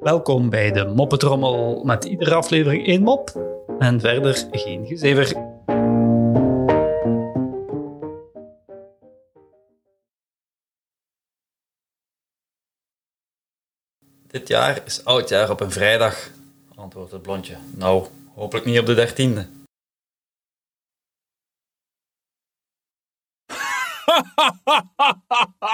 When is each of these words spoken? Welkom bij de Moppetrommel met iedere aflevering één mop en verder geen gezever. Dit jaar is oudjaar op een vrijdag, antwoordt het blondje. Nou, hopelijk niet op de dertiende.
Welkom 0.00 0.50
bij 0.50 0.72
de 0.72 0.92
Moppetrommel 0.94 1.84
met 1.84 2.04
iedere 2.04 2.34
aflevering 2.34 2.86
één 2.86 3.02
mop 3.02 3.30
en 3.78 4.00
verder 4.00 4.46
geen 4.50 4.86
gezever. 4.86 5.52
Dit 14.26 14.48
jaar 14.48 14.82
is 14.84 15.04
oudjaar 15.04 15.50
op 15.50 15.60
een 15.60 15.70
vrijdag, 15.70 16.30
antwoordt 16.74 17.12
het 17.12 17.22
blondje. 17.22 17.56
Nou, 17.74 18.06
hopelijk 18.34 18.66
niet 18.66 18.78
op 18.78 18.86
de 18.86 18.94
dertiende. 18.94 19.46